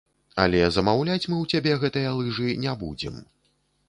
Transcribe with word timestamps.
Але 0.43 0.61
замаўляць 0.77 1.29
мы 1.33 1.37
ў 1.41 1.45
цябе 1.57 1.75
гэтыя 1.83 2.13
лыжы 2.21 2.49
не 2.65 2.73
будзем. 2.81 3.21